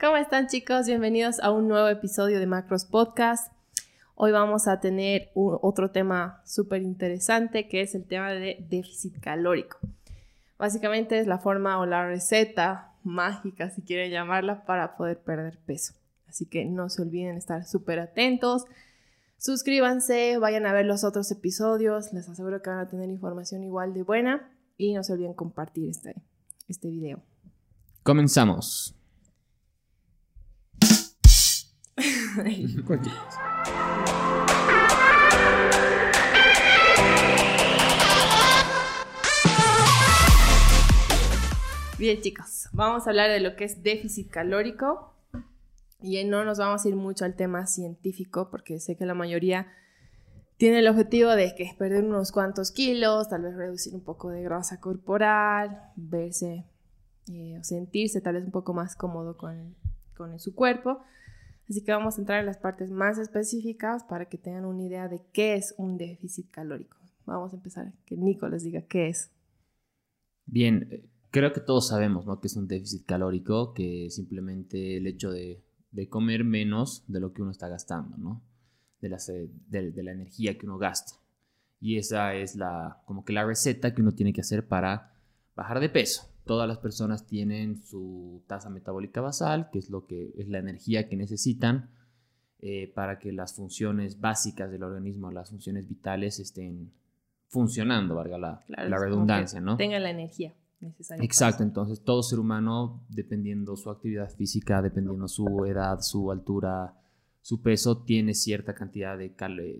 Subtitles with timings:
[0.00, 0.86] ¿Cómo están chicos?
[0.86, 3.52] Bienvenidos a un nuevo episodio de Macros Podcast.
[4.14, 9.76] Hoy vamos a tener otro tema súper interesante que es el tema de déficit calórico.
[10.58, 15.92] Básicamente es la forma o la receta mágica, si quieren llamarla, para poder perder peso.
[16.26, 18.64] Así que no se olviden estar súper atentos.
[19.36, 22.14] Suscríbanse, vayan a ver los otros episodios.
[22.14, 24.50] Les aseguro que van a tener información igual de buena.
[24.78, 26.14] Y no se olviden compartir este,
[26.68, 27.20] este video.
[28.02, 28.96] Comenzamos.
[41.98, 45.12] Bien chicos, vamos a hablar de lo que es déficit calórico
[46.00, 49.66] y no nos vamos a ir mucho al tema científico porque sé que la mayoría
[50.56, 54.42] tiene el objetivo de que perder unos cuantos kilos, tal vez reducir un poco de
[54.42, 56.64] grasa corporal, verse
[57.30, 59.74] eh, o sentirse tal vez un poco más cómodo con,
[60.16, 61.02] con su cuerpo.
[61.70, 65.06] Así que vamos a entrar en las partes más específicas para que tengan una idea
[65.06, 66.96] de qué es un déficit calórico.
[67.26, 69.30] Vamos a empezar, que Nico les diga qué es.
[70.46, 72.40] Bien, eh, creo que todos sabemos ¿no?
[72.40, 75.62] que es un déficit calórico, que simplemente el hecho de,
[76.08, 78.42] comer menos de lo que uno está gastando, ¿no?
[79.00, 79.18] De la,
[79.68, 81.20] de, de la energía que uno gasta.
[81.80, 85.14] Y esa es la, como que la receta que uno tiene que hacer para
[85.54, 90.32] bajar de peso todas las personas tienen su tasa metabólica basal, que es lo que
[90.36, 91.90] es la energía que necesitan
[92.60, 96.92] eh, para que las funciones básicas del organismo, las funciones vitales estén
[97.48, 99.76] funcionando, valga la, la redundancia, ¿no?
[99.76, 101.24] Tengan la energía necesaria.
[101.24, 106.94] Exacto, entonces todo ser humano, dependiendo su actividad física, dependiendo su edad, su altura,
[107.40, 109.30] su peso, tiene cierta cantidad de,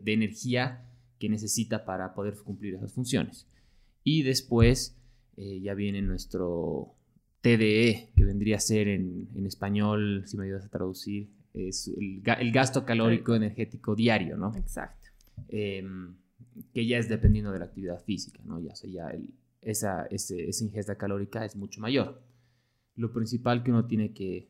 [0.03, 0.87] de energía
[1.19, 3.47] que necesita para poder cumplir esas funciones.
[4.03, 5.00] Y después
[5.37, 6.95] eh, ya viene nuestro
[7.41, 12.21] TDE, que vendría a ser en, español, si me ayudas a traducir, es el,
[12.53, 14.55] gasto calórico energético diario, ¿no?
[14.55, 15.09] Exacto.
[15.49, 16.15] Em,
[16.75, 18.61] que ya es dependiendo de la actividad física, ¿no?
[18.61, 19.13] Ya, sea,
[19.63, 22.23] esa, esa ingesta calórica es mucho mayor.
[22.97, 24.49] Lo principal que uno tiene que,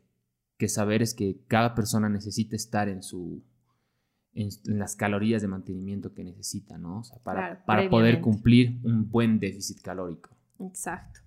[0.68, 3.42] saber es que cada persona necesita estar en su,
[4.34, 7.02] en, las calorías de mantenimiento que necesita, ¿no?
[7.22, 10.30] para, para poder cumplir un buen déficit calórico.
[10.60, 11.20] Exacto.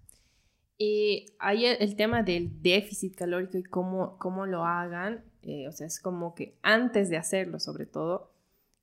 [0.78, 5.24] Y hay el tema del déficit calórico y cómo, cómo lo hagan.
[5.42, 8.32] Eh, o sea, es como que antes de hacerlo, sobre todo,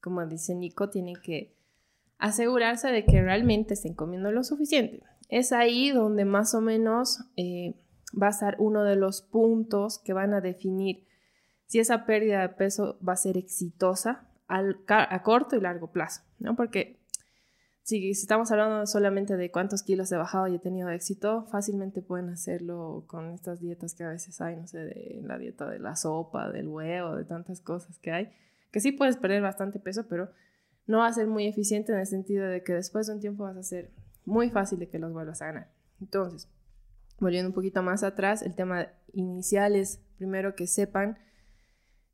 [0.01, 1.55] como dice Nico, tienen que
[2.19, 5.03] asegurarse de que realmente estén comiendo lo suficiente.
[5.29, 7.75] Es ahí donde más o menos eh,
[8.21, 11.07] va a estar uno de los puntos que van a definir
[11.67, 16.57] si esa pérdida de peso va a ser exitosa a corto y largo plazo, ¿no?
[16.57, 17.00] Porque
[17.83, 22.29] si, estamos hablando solamente de cuántos kilos he bajado y he tenido éxito, fácilmente pueden
[22.29, 25.97] hacerlo con estas dietas que a veces hay, no sé, de la dieta de la
[25.97, 28.31] sopa, del huevo, de tantas cosas que hay,
[28.71, 30.31] que sí puedes perder bastante peso, pero
[30.87, 33.45] no va a ser muy eficiente en el sentido de que después de un tiempo
[33.45, 33.91] vas a ser
[34.25, 35.73] muy fácil de que los vuelvas a ganar.
[36.01, 36.49] Entonces,
[37.19, 41.19] volviendo un poquito más atrás, el tema inicial es primero que sepan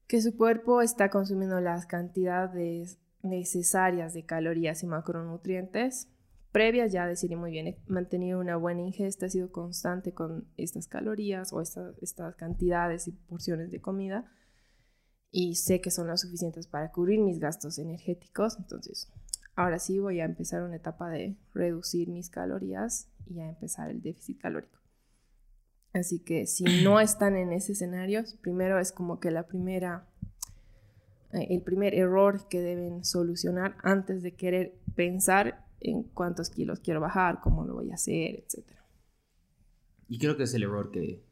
[0.06, 6.08] que su cuerpo está consumiendo las cantidades necesarias de calorías y macronutrientes
[6.56, 10.88] previas ya decir muy bien, he mantenido una buena ingesta, he sido constante con estas
[10.88, 14.24] calorías o estas cantidades y porciones de comida
[15.30, 19.12] y sé que son las suficientes para cubrir mis gastos energéticos, entonces
[19.54, 24.00] ahora sí voy a empezar una etapa de reducir mis calorías y a empezar el
[24.00, 24.78] déficit calórico.
[25.92, 30.08] Así que si no están en ese escenario, primero es como que la primera
[31.42, 37.40] el primer error que deben solucionar antes de querer pensar en cuántos kilos quiero bajar,
[37.42, 38.64] cómo lo voy a hacer, etc.
[40.08, 41.24] Y creo que es el error que,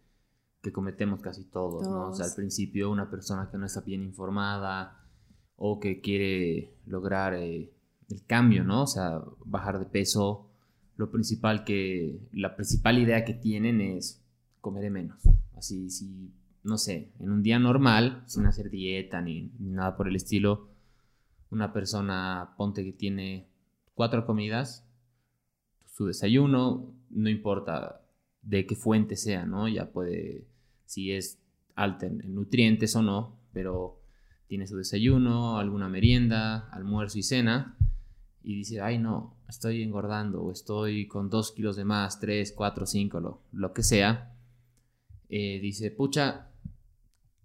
[0.62, 2.08] que cometemos casi todos, ¿no?
[2.08, 5.00] O sea, al principio una persona que no está bien informada
[5.56, 7.72] o que quiere lograr eh,
[8.08, 8.82] el cambio, ¿no?
[8.82, 10.50] O sea, bajar de peso,
[10.96, 14.24] lo principal que, la principal idea que tienen es
[14.60, 15.20] comer menos.
[15.56, 16.32] Así, si
[16.64, 20.68] no sé, en un día normal, sin hacer dieta ni, nada por el estilo,
[21.50, 23.46] una persona, ponte que tiene
[23.94, 24.84] cuatro comidas,
[25.94, 28.00] su desayuno, no importa
[28.42, 29.68] de qué fuente sea, ¿no?
[29.68, 30.46] Ya puede,
[30.86, 31.38] si es
[31.74, 34.00] alta en, nutrientes o no, pero
[34.48, 37.76] tiene su desayuno, alguna merienda, almuerzo y cena,
[38.42, 42.86] y dice, ay no, estoy engordando o estoy con dos kilos de más, tres, cuatro,
[42.86, 44.34] cinco, lo, lo que sea,
[45.28, 46.50] eh, dice, pucha,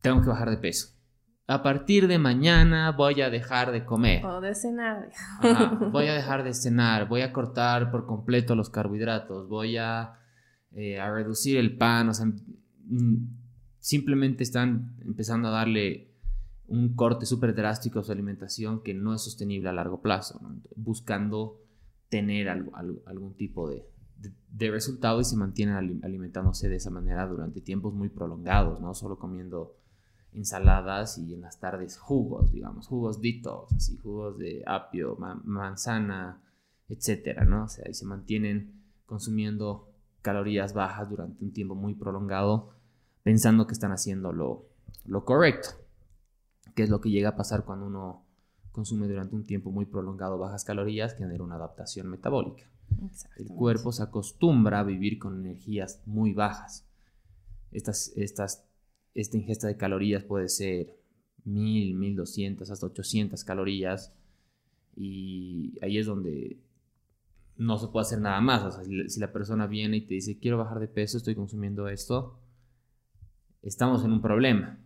[0.02, 1.00] tengo que bajar de peso.
[1.48, 4.24] A partir de mañana voy a dejar de comer.
[4.24, 5.10] O de cenar.
[5.92, 10.20] voy a dejar de cenar, voy a cortar por completo los carbohidratos, voy a,
[10.74, 12.10] eh, a reducir el pan.
[12.10, 13.16] O sea, mm,
[13.80, 16.14] simplemente están empezando a darle
[16.68, 20.40] un corte súper drástico a su alimentación que no es sostenible a largo plazo,
[20.76, 21.64] buscando
[22.10, 22.72] tener algo,
[23.08, 23.88] algún tipo de,
[24.52, 29.18] de, resultado y se mantienen alimentándose de esa manera durante tiempos muy prolongados, no solo
[29.18, 29.79] comiendo
[30.34, 36.42] ensaladas y en las tardes jugos, digamos, jugos detox, así, jugos de apio, manzana,
[36.88, 37.66] etcétera, ¿no?
[37.66, 39.90] O sea, y se mantienen consumiendo
[40.22, 42.72] calorías bajas durante un tiempo muy prolongado,
[43.24, 44.66] pensando que están haciendo lo,
[45.06, 45.70] lo correcto,
[46.76, 48.26] que es lo que llega a pasar cuando uno
[48.72, 52.64] consume durante un tiempo muy prolongado bajas calorías, genera una adaptación metabólica.
[53.38, 56.86] El cuerpo se acostumbra a vivir con energías muy bajas.
[57.72, 58.66] Estas, estas,
[59.16, 60.96] esta ingesta de calorías puede ser
[61.46, 64.14] 1000, 1200, hasta 800 calorías.
[64.96, 66.60] Y ahí es donde
[67.58, 68.64] no se puede hacer nada más.
[68.64, 71.88] O sea, si la persona viene y te dice, quiero bajar de peso, estoy consumiendo
[71.88, 72.40] esto,
[73.62, 74.80] estamos en un problema.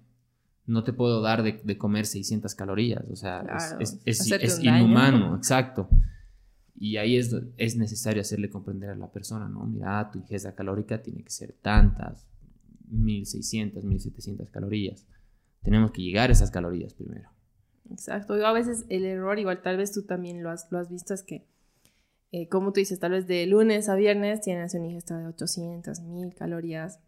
[0.65, 3.03] No te puedo dar de, comer 600 calorías.
[3.11, 3.45] O sea,
[3.79, 5.89] es, es inhumano, exacto.
[6.75, 9.65] Y ahí es, es necesario hacerle comprender a la persona, ¿no?
[9.65, 12.27] Mira, tu ingesta calórica tiene que ser tantas,
[12.93, 15.05] 1600, 1700 calorías.
[15.61, 17.29] Tenemos que llegar a esas calorías primero.
[17.89, 18.37] Exacto.
[18.37, 21.13] Yo a veces el error, igual tal vez tú también lo has, lo has visto,
[21.13, 21.45] es que,
[22.31, 26.01] eh, como tú dices, tal vez de lunes a viernes tienes una ingesta de 800,
[26.01, 26.99] 1000 calorías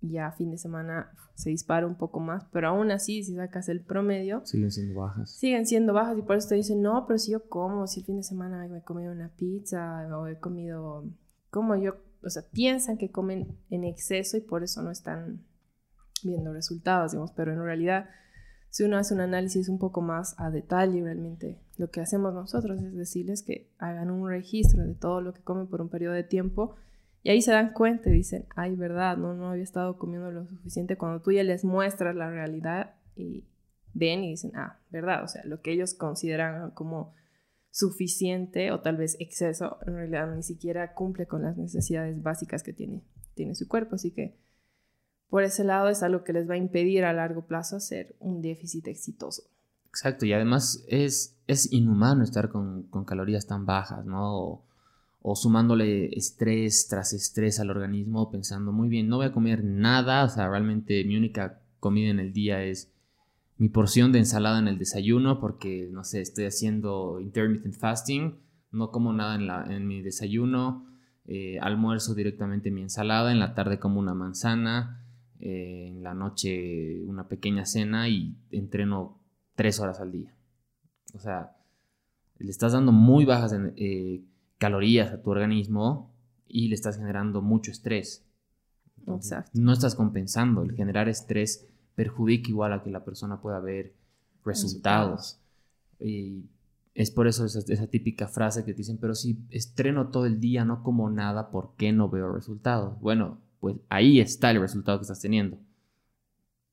[0.00, 3.80] ya fin de semana se dispara un poco más, pero aún así, si sacas el
[3.80, 4.42] promedio...
[4.44, 5.30] Siguen siendo bajas.
[5.30, 8.06] Siguen siendo bajas y por eso te dicen, no, pero si yo como, si el
[8.06, 11.04] fin de semana he comido una pizza o he comido...
[11.50, 15.44] Como yo, o sea, piensan que comen en exceso y por eso no están
[16.22, 18.08] viendo resultados, digamos, pero en realidad,
[18.70, 22.82] si uno hace un análisis un poco más a detalle, realmente lo que hacemos nosotros
[22.82, 26.24] es decirles que hagan un registro de todo lo que comen por un periodo de
[26.24, 26.76] tiempo
[27.22, 30.46] y ahí se dan cuenta y dicen, ay, verdad, no, no había estado comiendo lo
[30.46, 30.96] suficiente.
[30.96, 33.44] Cuando tú ya les muestras la realidad y
[33.94, 37.14] ven y dicen, ah, verdad, o sea, lo que ellos consideran como
[37.76, 42.72] suficiente o tal vez exceso, en realidad ni siquiera cumple con las necesidades básicas que
[42.72, 43.02] tiene,
[43.34, 43.96] tiene su cuerpo.
[43.96, 44.34] Así que
[45.28, 48.40] por ese lado es algo que les va a impedir a largo plazo hacer un
[48.40, 49.42] déficit exitoso.
[49.90, 54.62] Exacto, y además es, es inhumano estar con, con calorías tan bajas, ¿no?
[55.28, 60.24] o sumándole estrés tras estrés al organismo, pensando, muy bien, no voy a comer nada,
[60.24, 62.92] o sea, realmente mi única comida en el día es
[63.58, 68.34] mi porción de ensalada en el desayuno, porque, no sé, estoy haciendo intermittent fasting,
[68.70, 70.86] no como nada en, la, en mi desayuno,
[71.26, 75.02] eh, almuerzo directamente mi ensalada, en la tarde como una manzana,
[75.40, 79.18] eh, en la noche una pequeña cena y entreno
[79.54, 80.34] tres horas al día.
[81.14, 81.56] O sea,
[82.38, 84.22] le estás dando muy bajas en, eh,
[84.58, 86.14] calorías a tu organismo
[86.46, 88.24] y le estás generando mucho estrés.
[89.06, 89.50] Exacto.
[89.54, 90.62] No estás compensando.
[90.62, 91.66] El generar estrés
[91.96, 93.94] perjudica igual a que la persona pueda ver
[94.44, 95.40] resultados.
[95.98, 96.44] Y
[96.94, 100.38] es por eso esa, esa, típica frase que te dicen, pero si estreno todo el
[100.38, 103.00] día, no como nada, ¿por qué no veo resultados?
[103.00, 105.58] Bueno, pues ahí está el resultado que estás teniendo.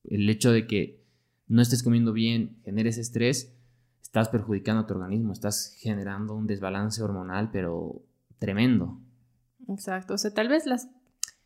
[0.03, 1.01] El hecho de que
[1.47, 3.55] no estés comiendo bien, generes estrés,
[4.01, 8.03] estás perjudicando a tu organismo, estás generando un desbalance hormonal, pero
[8.39, 8.99] tremendo.
[9.69, 10.89] Exacto, o sea, tal vez las,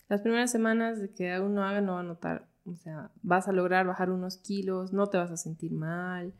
[0.09, 3.51] las primeras semanas de que uno haga no va a notar, o sea, vas a
[3.51, 6.33] lograr bajar unos kilos, no te vas a sentir mal,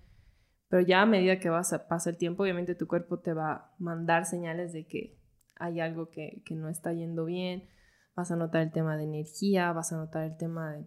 [0.70, 3.52] pero ya a medida que vas a, pasa el tiempo, obviamente tu cuerpo te va
[3.52, 5.18] a mandar señales de que
[5.56, 7.70] hay algo que, que no está yendo bien,
[8.16, 10.86] vas a notar el tema de energía, vas a notar el tema de,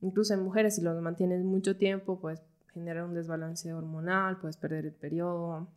[0.00, 2.42] incluso en mujeres, si lo mantienes mucho tiempo, pues
[2.72, 5.68] genera un desbalance hormonal, puedes perder el periodo,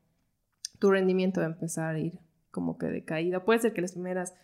[0.79, 2.19] tu rendimiento va a empezar a ir
[2.51, 3.45] como que de caída.
[3.45, 4.35] Puede ser que las primeras,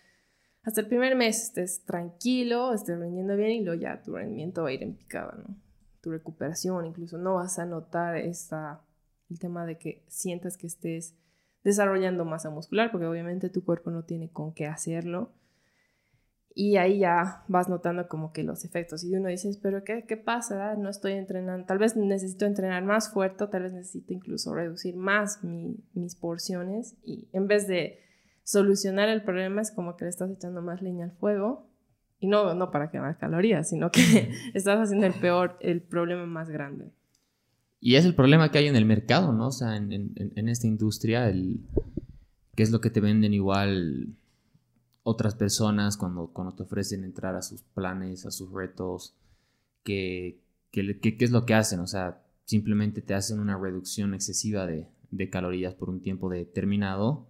[0.62, 4.68] hasta el primer mes estés tranquilo, estés rindiendo bien y luego ya tu rendimiento va
[4.68, 5.56] a ir en picada, ¿no?
[6.00, 8.82] Tu recuperación, incluso no vas a notar esta,
[9.30, 11.16] el tema de que sientas que estés
[11.64, 15.32] desarrollando masa muscular, porque obviamente tu cuerpo no tiene con qué hacerlo
[16.58, 19.04] y ahí ya vas notando como que los efectos.
[19.04, 20.74] Y uno dice, pero ¿qué, qué pasa?
[20.74, 25.38] No estoy entrenando, tal vez necesito entrenar más fuerte, tal vez necesito incluso reducir más
[25.44, 26.96] mis porciones.
[27.04, 28.00] Y en vez de
[28.48, 31.66] solucionar el problema, es como que le estás echando más leña al fuego.
[32.20, 36.50] Y no, no para quemar calorías, sino que estás haciendo el peor, el problema más
[36.50, 36.90] grande.
[37.80, 39.48] Y es el problema que hay en el mercado, ¿no?
[39.48, 41.60] O sea, en, en, en esta industria, el,
[42.56, 44.16] ¿qué es lo que te venden igual?
[45.08, 49.16] otras personas cuando, cuando te ofrecen entrar a sus planes, a sus retos,
[49.82, 51.80] ¿qué que, que, es lo que hacen?
[51.80, 57.26] O sea, simplemente te hacen una reducción excesiva de, de, calorías por un tiempo determinado.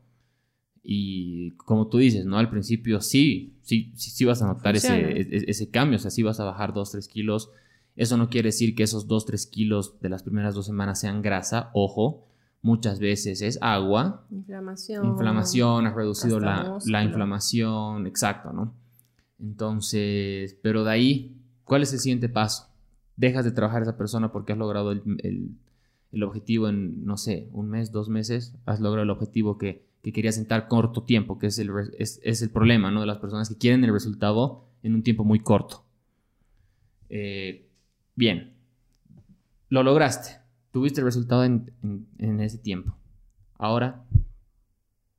[0.83, 2.39] Y como tú dices, ¿no?
[2.39, 6.41] Al principio sí, sí, sí, vas a notar ese, ese, cambio, o sea, sí vas
[6.41, 7.51] a bajar 2, 3 kilos
[7.97, 11.71] Eso no quiere decir que esos 2-3 kilos de las primeras dos semanas sean grasa,
[11.75, 12.29] ojo,
[12.63, 14.27] muchas veces es agua.
[14.31, 15.07] Inflamación.
[15.07, 18.75] Inflamación, has reducido la, la, inflamación, exacto, ¿no?
[19.39, 22.69] Entonces, pero de ahí, ¿cuál es el siguiente paso?
[23.17, 25.03] Dejas de trabajar a esa persona porque has logrado el,
[26.13, 30.13] el, objetivo en, no sé, un mes, dos meses, has logrado el objetivo que, que
[30.15, 33.03] querías sentar corto tiempo, que es el, es, es el problema, ¿no?
[33.03, 35.85] De las personas que quieren el resultado en un tiempo muy corto.
[37.11, 37.69] Eh,
[38.15, 38.55] bien,
[39.69, 42.97] lo lograste, tuviste el resultado en, ese tiempo.
[43.59, 44.07] Ahora,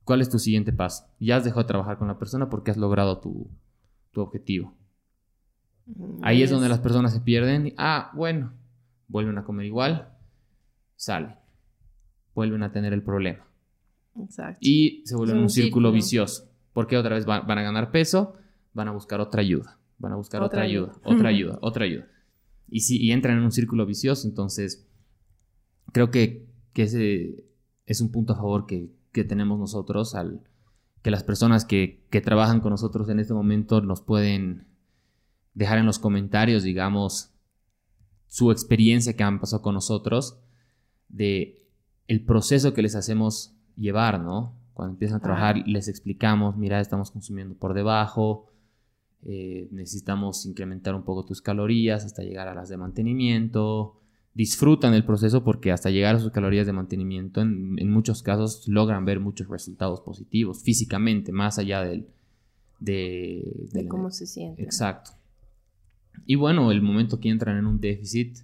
[0.02, 1.04] ¿cuál es tu siguiente paso?
[1.20, 3.48] Ya has dejado de trabajar con la persona porque has logrado tu,
[4.16, 4.74] objetivo.
[5.86, 7.68] Mm, Ahí es donde las personas se pierden.
[7.68, 8.54] Y, ah, bueno,
[9.06, 10.08] vuelven a comer igual,
[10.96, 11.36] salen,
[12.34, 13.49] vuelven a tener el problema.
[14.16, 14.58] Exacto.
[14.60, 16.50] Y se vuelven un, círculo vicioso.
[16.72, 18.34] Porque otra vez van, a ganar peso,
[18.72, 22.06] van a buscar otra ayuda, van a buscar otra, ayuda, otra ayuda, otra ayuda.
[22.68, 24.88] Y, si, y entran en un círculo vicioso, entonces
[25.92, 27.44] creo que, ese
[27.84, 30.44] es un punto a favor que, tenemos nosotros al
[31.02, 34.68] que las personas que, trabajan con nosotros en este momento nos pueden
[35.54, 37.34] dejar en los comentarios, digamos,
[38.28, 40.40] su experiencia que han pasado con nosotros,
[41.08, 41.66] de
[42.06, 44.54] el proceso que les hacemos llevar, ¿no?
[44.74, 48.46] Cuando empiezan a trabajar, les explicamos, mira, estamos consumiendo por debajo,
[49.26, 53.96] eh, necesitamos incrementar un poco tus calorías hasta llegar a las de mantenimiento.
[54.32, 59.04] Disfrutan el proceso porque hasta llegar a sus calorías de mantenimiento, en, muchos casos logran
[59.04, 62.06] ver muchos resultados positivos físicamente, más allá del,
[62.78, 64.62] de, de cómo se siente.
[64.62, 65.10] Exacto.
[66.26, 68.38] Y bueno, el momento que entran en un déficit,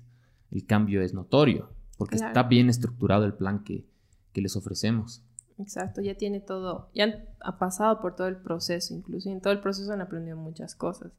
[0.50, 3.87] el cambio es notorio, porque está bien estructurado el plan que,
[4.33, 5.23] que les ofrecemos.
[5.58, 9.52] Exacto, ya tiene todo, ya ha pasado por todo el proceso, incluso y en todo
[9.52, 11.12] el proceso han aprendido muchas cosas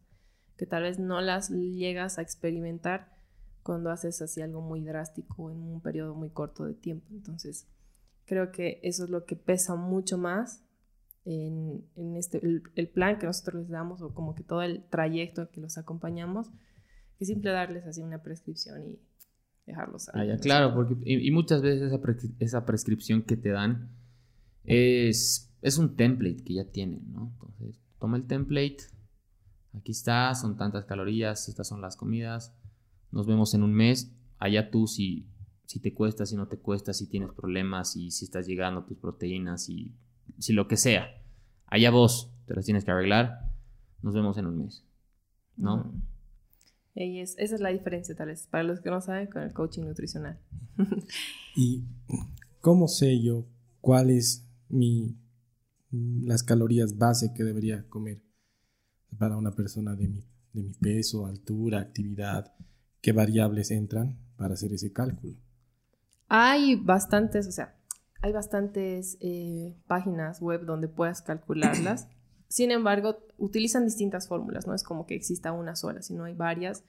[0.58, 3.16] que tal vez no las llegas a experimentar
[3.64, 7.06] cuando haces así algo muy drástico en un periodo muy corto de tiempo.
[7.12, 7.68] Entonces,
[8.26, 10.64] creo que eso es lo que pesa mucho más
[11.26, 11.84] en,
[12.16, 15.78] este, el, plan que nosotros les damos o como que todo el trayecto que los
[15.78, 16.50] acompañamos,
[17.20, 19.00] que simple darles así una prescripción y
[19.66, 20.32] dejarlos ahí.
[20.32, 22.00] Ah, claro, porque y, muchas veces esa,
[22.40, 23.97] esa prescripción que te dan
[24.68, 27.32] es, es un template que ya tienen, ¿no?
[27.34, 28.78] Entonces, toma el template,
[29.74, 32.54] aquí está, son tantas calorías, estas son las comidas,
[33.12, 35.26] nos vemos en un mes, allá tú si,
[35.66, 38.86] si te cuesta, si no te cuesta, si tienes problemas, y si estás llegando a
[38.86, 39.96] tus proteínas, y
[40.38, 41.08] si lo que sea,
[41.66, 43.52] allá vos te las tienes que arreglar,
[44.02, 44.86] nos vemos en un mes,
[45.56, 45.78] ¿no?
[45.78, 46.02] Mm.
[47.00, 49.84] Y esa es la diferencia, tal vez, para los que no saben, con el coaching
[49.84, 50.40] nutricional.
[51.56, 51.84] ¿Y
[52.60, 53.46] cómo sé yo
[53.82, 55.18] cuál es mi,
[55.92, 58.22] las calorías base que debería comer
[59.18, 62.54] para una persona de mi, de mi peso, altura, actividad,
[63.02, 65.36] qué variables entran para hacer ese cálculo.
[66.28, 67.76] Hay bastantes, o sea,
[68.22, 72.08] hay bastantes eh, páginas web donde puedas calcularlas.
[72.50, 76.84] Sin embargo, utilizan distintas fórmulas, no es como que exista una sola, sino hay varias,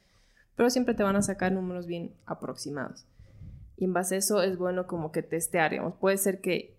[0.57, 3.07] pero siempre te van a sacar números bien aproximados.
[3.77, 6.78] Y en base a eso es bueno como que testear, Puede ser que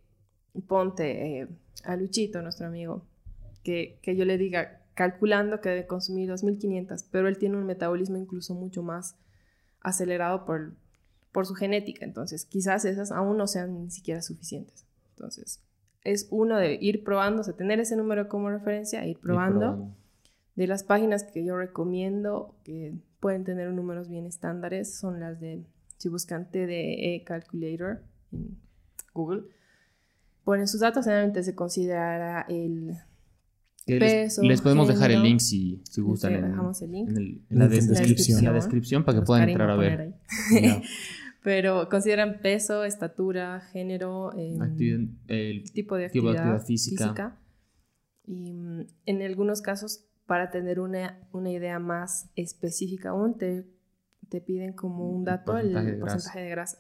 [0.67, 1.47] ponte eh,
[1.83, 3.05] a Luchito, nuestro amigo,
[3.63, 8.55] que, yo le diga, calculando que debe consumir 2.500, pero él tiene un metabolismo incluso
[8.55, 9.15] mucho más
[9.81, 10.73] acelerado por,
[11.31, 14.85] por su genética, entonces quizás esas aún no sean ni siquiera suficientes.
[15.11, 15.61] Entonces,
[16.03, 19.93] es uno de ir probando, o sea, tener ese número como referencia, ir probando.
[20.55, 25.63] De las páginas que yo recomiendo, que pueden tener números bien estándares, son las de,
[25.97, 28.01] si buscan TDE Calculator
[28.31, 28.57] en
[29.13, 29.43] Google,
[30.49, 32.97] ponen sus datos, generalmente se considera el
[33.85, 34.41] peso.
[34.41, 36.33] Les, podemos dejar el link si, si gustan.
[36.33, 37.09] En, dejamos el link.
[37.09, 38.43] En, la, descripción.
[38.43, 40.15] la descripción para que puedan entrar a ver.
[41.43, 47.37] Pero consideran peso, estatura, género, em, el tipo de actividad, física.
[48.25, 53.67] Y mm, en algunos casos, para tener una, una idea más específica aún, te,
[54.29, 56.79] te piden como un dato, el porcentaje de grasa.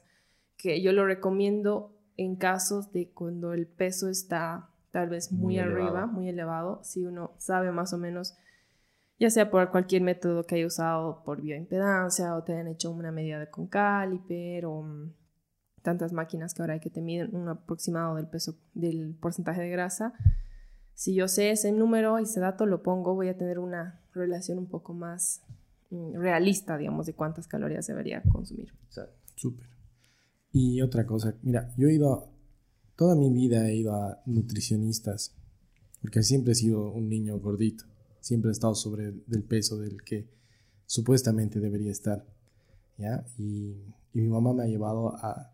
[0.57, 6.05] Que yo lo recomiendo en casos de cuando el peso está tal vez muy, arriba,
[6.05, 8.35] muy elevado, si uno sabe más o menos,
[9.17, 13.11] ya sea por cualquier método que haya usado por bioimpedancia o te hayan hecho una
[13.11, 15.13] medida con caliper o mm,
[15.81, 19.69] tantas máquinas que ahora hay que te miden un aproximado del peso, del porcentaje de
[19.69, 20.13] grasa.
[20.95, 24.57] Si yo sé ese número y ese dato lo pongo, voy a tener una relación
[24.57, 25.41] un poco más
[25.89, 28.73] mm, realista, digamos, de cuántas calorías debería consumir.
[29.35, 29.78] Súper.
[30.51, 32.29] Y otra cosa, mira, yo he ido,
[32.95, 35.35] toda mi vida he ido a nutricionistas,
[36.01, 37.85] porque siempre he sido un niño gordito,
[38.19, 40.27] siempre he estado sobre el peso del que
[40.85, 42.25] supuestamente debería estar.
[42.97, 43.25] ¿ya?
[43.37, 45.53] Y, y mi mamá me ha llevado a,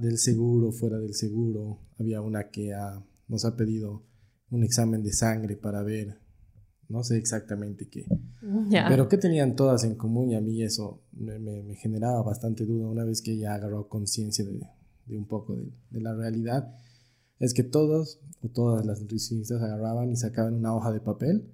[0.00, 1.78] del seguro, fuera del seguro.
[1.98, 2.72] Había una que
[3.28, 4.04] nos ha pedido
[4.50, 6.18] un examen de sangre para ver,
[6.90, 8.04] no sé exactamente qué,
[8.88, 12.88] pero qué tenían todas en común y a mí eso me, me, generaba bastante duda
[12.88, 14.60] una vez que ya agarró conciencia de,
[15.06, 16.74] de, un poco de, de, la realidad.
[17.38, 21.50] Es que todos o todas las nutricionistas agarraban y sacaban una hoja de papel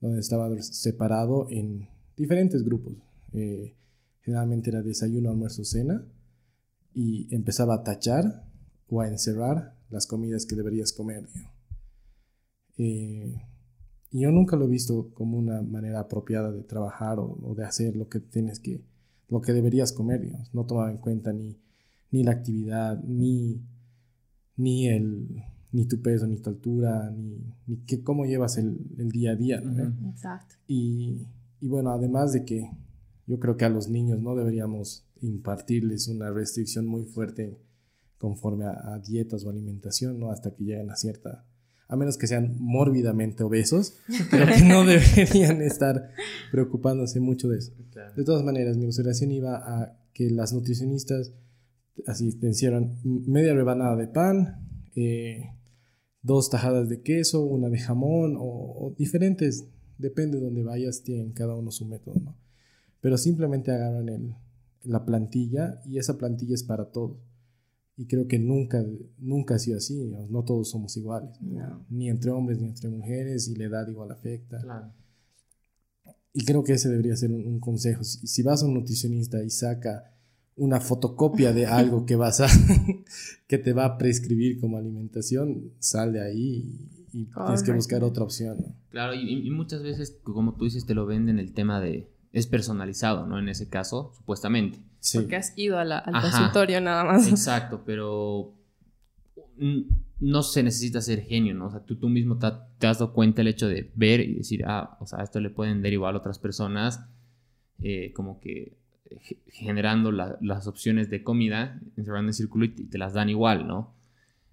[0.00, 2.94] donde estaba separado en diferentes grupos.
[3.32, 3.74] Eh,
[4.22, 6.04] generalmente era desayuno, almuerzo, cena
[6.94, 8.46] y empezaba a tachar
[8.88, 11.28] o a encerrar las comidas que deberías comer.
[12.76, 13.34] Eh,
[14.10, 17.96] y yo nunca lo he visto como una manera apropiada de trabajar o, de hacer
[17.96, 18.82] lo que tienes que,
[19.28, 20.52] lo que deberías comer, digamos.
[20.54, 21.56] No tomaba en cuenta ni,
[22.10, 23.60] ni la actividad, ni,
[24.56, 29.10] ni, el, ni tu peso, ni tu altura, ni, ni que, cómo llevas el, el
[29.10, 29.62] día a día.
[30.10, 30.54] Exacto.
[30.66, 31.26] Y,
[31.60, 32.70] y bueno, además de que
[33.26, 37.58] yo creo que a los niños no deberíamos impartirles una restricción muy fuerte
[38.18, 40.30] conforme a, dietas o alimentación, ¿no?
[40.30, 41.44] Hasta que lleguen a cierta,
[41.88, 43.96] a menos que sean mórbidamente obesos,
[44.30, 46.10] pero que no deberían estar
[46.52, 47.72] preocupándose mucho de eso.
[48.14, 51.32] De todas maneras, mi observación iba a que las nutricionistas
[52.06, 55.50] así te hicieron media rebanada de pan, eh,
[56.22, 59.66] dos tajadas de queso, una de jamón o, diferentes,
[59.96, 62.36] depende de donde vayas, tienen cada uno su método, ¿no?
[63.00, 64.34] Pero simplemente agarran el,
[64.84, 67.16] la plantilla y esa plantilla es para todos.
[67.98, 68.84] Y creo que nunca,
[69.18, 71.36] nunca ha sido así, no todos somos iguales,
[71.90, 74.94] ni entre hombres ni entre mujeres, y la edad igual afecta.
[76.32, 78.04] Y creo que ese debería ser un, consejo.
[78.04, 80.14] Si, vas a un nutricionista y saca
[80.54, 82.46] una fotocopia de algo que vas a,
[83.48, 86.78] que te va a prescribir como alimentación, sal de ahí
[87.12, 88.76] y, tienes que buscar otra opción.
[88.90, 92.06] Claro, y, y, muchas veces, como tú dices, te lo venden el tema de
[92.38, 93.38] es personalizado, ¿no?
[93.38, 94.78] En ese caso, supuestamente.
[95.00, 95.18] Sí.
[95.18, 97.28] Porque has ido al consultorio nada más.
[97.28, 98.54] Exacto, pero
[100.20, 101.66] no se necesita ser genio, ¿no?
[101.66, 102.46] O sea, tú, tú mismo te,
[102.86, 105.82] has dado cuenta el hecho de ver y decir, ah, o sea, esto le pueden
[105.82, 107.04] derivar a otras personas,
[107.82, 108.76] eh, como que
[109.46, 113.94] generando las opciones de comida, encerrando en círculo y te las dan igual, ¿no?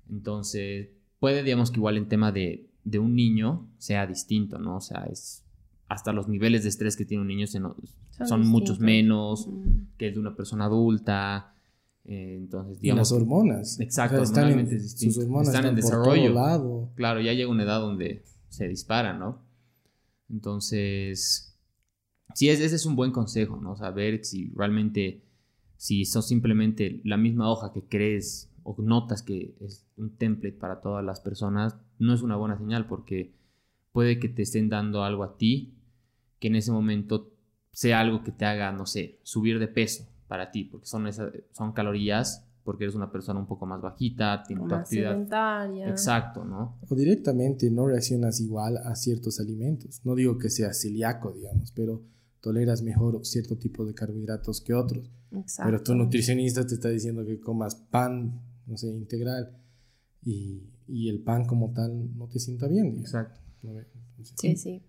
[0.10, 4.78] Entonces, puede, digamos que igual en tema de, de un niño sea distinto, ¿no?
[4.78, 5.45] O sea, es
[5.88, 9.50] hasta los niveles de estrés que tiene un niño son, muchos menos
[9.98, 11.54] que el de una persona adulta.
[12.06, 12.98] Eh, entonces, digamos.
[12.98, 13.80] Y las hormonas.
[13.80, 16.90] Exacto, están en, sus hormonas están, en desarrollo.
[16.96, 19.44] Claro, ya llega una edad donde se dispara, ¿no?
[20.30, 21.56] Entonces,
[22.34, 23.76] sí, ese es un buen consejo, ¿no?
[23.76, 25.24] Saber si realmente,
[25.78, 30.82] si son simplemente la misma hoja que crees o notas que es un template para
[30.82, 33.36] todas las personas, no es una buena señal porque
[33.92, 35.75] puede que te estén dando algo a ti
[36.40, 37.34] que en ese momento
[37.72, 41.32] sea algo que te haga, no sé, subir de peso para ti, porque son, esas,
[41.52, 45.18] son calorías, porque eres una persona un poco más bajita, tiene tu actividad.
[45.88, 46.80] Exacto, ¿no?
[46.90, 50.02] O directamente no reaccionas igual a ciertos alimentos.
[50.04, 52.02] No digo que seas celíaco, digamos, pero
[52.42, 55.12] toleras mejor cierto tipo de carbohidratos que otros.
[55.32, 55.70] Exacto.
[55.70, 59.58] Pero tu nutricionista te está diciendo que comas pan, no sé, integral,
[60.24, 62.98] y, y el pan como tal no te sienta bien.
[63.00, 63.46] Exacto
[64.24, 64.84] sí, sí.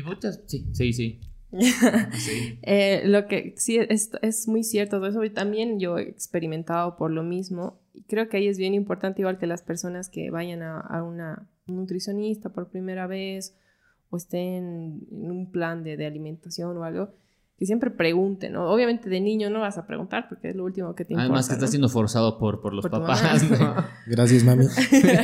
[0.00, 0.92] Y muchas, sí, sí,
[2.12, 2.58] sí.
[2.62, 7.10] Eh, lo que sí es, es muy cierto todo eso también yo he experimentado por
[7.10, 10.62] lo mismo y creo que ahí es bien importante igual que las personas que vayan
[10.62, 13.56] a, a una nutricionista por primera vez
[14.10, 17.14] o estén en un plan de, de alimentación o algo
[17.60, 18.72] que siempre pregunten, ¿no?
[18.72, 21.24] Obviamente de niño no vas a preguntar porque es lo último que te importa.
[21.26, 23.44] Además que está siendo forzado por, por los papás,
[24.06, 24.64] Gracias, mami.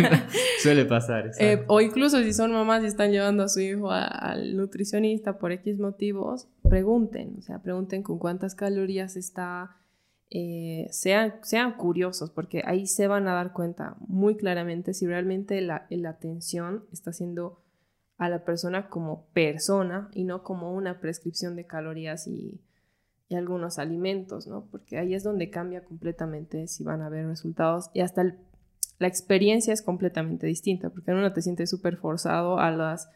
[0.63, 1.31] Suele pasar.
[1.39, 5.51] Eh, o incluso si son mamás y están llevando a su hijo al nutricionista por
[5.51, 9.79] X motivos, pregunten, o sea, pregunten con cuántas calorías está,
[10.29, 15.59] eh, sean, sean curiosos, porque ahí se van a dar cuenta muy claramente si realmente
[15.63, 17.63] la, la atención está siendo
[18.19, 22.61] a la persona como persona y no como una prescripción de calorías y,
[23.29, 24.69] algunos alimentos, ¿no?
[24.71, 28.37] Porque ahí es donde cambia completamente si van a haber resultados y hasta
[29.01, 33.11] la experiencia es completamente distinta, porque en uno te sientes súper forzado a, las,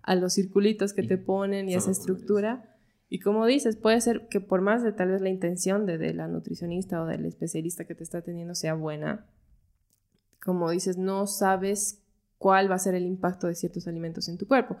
[0.00, 2.74] a los circulitos que te ponen y esa estructura.
[3.10, 6.14] Y como dices, puede ser que por más de tal vez la intención de, de
[6.14, 9.26] la nutricionista o del especialista que te está atendiendo sea buena,
[10.42, 12.01] como dices, no sabes
[12.42, 14.76] cuál va a ser el impacto de ciertos alimentos en tu cuerpo.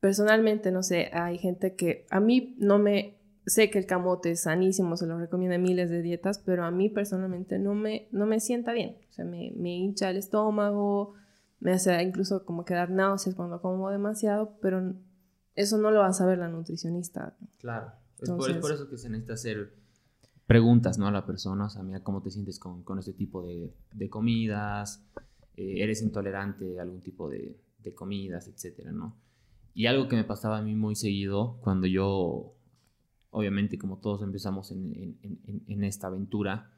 [0.00, 3.16] Personalmente, no sé, hay gente que a mí no me
[3.46, 6.70] sé que el camote es sanísimo, se lo recomienda en miles de dietas, pero a
[6.70, 8.98] mí personalmente no me, no me sienta bien.
[9.08, 11.14] O sea, me, me hincha el estómago,
[11.58, 14.94] me hace incluso como quedar náuseas cuando como demasiado, pero
[15.54, 17.34] eso no lo va a saber la nutricionista.
[17.60, 17.92] Claro.
[18.20, 19.72] Es, por, eso que se necesita hacer
[20.46, 21.06] preguntas, ¿no?
[21.06, 24.10] A la persona, o sea, mira cómo te sientes con, con este tipo de, de
[24.10, 25.02] comidas,
[25.56, 29.16] eh, eres intolerante a algún tipo de, de, comidas, etcétera, ¿no?
[29.74, 32.54] Y algo que me pasaba a mí muy seguido cuando yo,
[33.30, 36.70] obviamente como todos empezamos en, en, en esta aventura,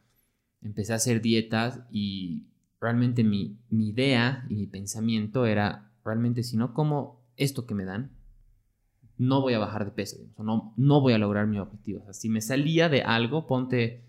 [0.62, 2.46] empecé a hacer dietas y
[2.80, 7.84] realmente mi, mi idea y mi pensamiento era, realmente si no como esto que me
[7.84, 8.12] dan,
[9.18, 12.04] no voy a bajar de peso, no, no voy a lograr mi objetivo.
[12.12, 14.04] si me salía de algo, ponte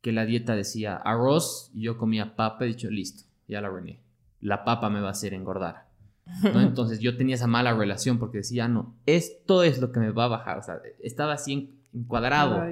[0.00, 4.00] que la dieta decía arroz y yo comía papa, he dicho, listo, ya la rené.
[4.40, 5.88] La papa me va a hacer engordar.
[6.42, 10.24] Entonces yo tenía esa mala relación porque decía, no, esto es lo que me va
[10.24, 10.58] a bajar.
[10.58, 12.62] O sea, estaba así encuadrado.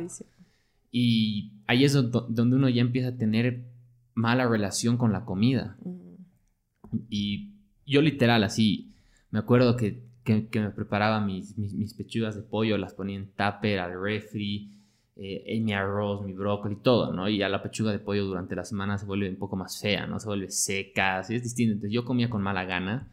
[0.91, 3.65] Y ahí es donde uno ya empieza a tener
[4.15, 5.77] mala relación con la comida.
[7.09, 7.53] Y
[7.87, 8.93] yo literal así,
[9.31, 13.81] me acuerdo que que, me preparaba mis, mis, pechugas de pollo, las ponía en tupper,
[13.81, 14.71] al refri,
[15.17, 17.29] eh, mi arroz, mi brócoli, todo, ¿no?
[17.29, 20.07] Y ya la pechuga de pollo durante la semana se vuelve un poco más fea,
[20.07, 20.19] ¿no?
[20.19, 21.75] Se vuelve seca, así es distinto.
[21.75, 23.13] Entonces yo comía con mala gana,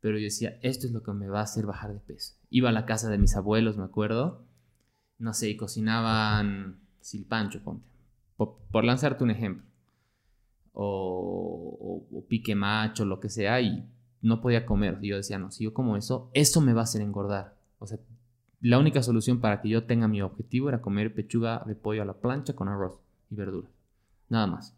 [0.00, 2.34] pero yo decía, esto es lo que me va a hacer bajar de peso.
[2.50, 4.46] Iba a la casa de mis abuelos, me acuerdo,
[5.18, 7.86] no sé, y cocinaban silpancho, ponte,
[8.36, 9.66] por, lanzarte un ejemplo.
[10.72, 13.84] O, o, o pique macho, lo que sea, y
[14.22, 14.98] no podía comer.
[15.02, 17.56] Y yo decía, no, si yo como eso, eso me va a hacer engordar.
[17.78, 17.98] O sea,
[18.60, 22.04] la única solución para que yo tenga mi objetivo era comer pechuga de pollo a
[22.04, 23.70] la plancha con arroz y verduras.
[24.28, 24.74] Nada más.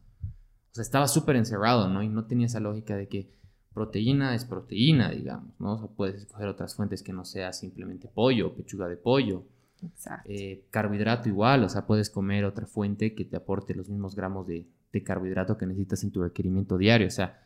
[0.70, 2.02] O sea, estaba súper encerrado, ¿no?
[2.02, 3.30] Y no tenía esa lógica de que
[3.72, 5.74] proteína es proteína, digamos, ¿no?
[5.74, 9.44] O sea, puedes escoger otras fuentes que no sea simplemente pollo, pechuga de pollo.
[9.82, 10.28] Exacto.
[10.30, 14.46] Eh, carbohidrato igual, o sea, puedes comer otra fuente que te aporte los mismos gramos
[14.46, 17.06] de, de carbohidrato que necesitas en tu requerimiento diario.
[17.06, 17.40] O sea,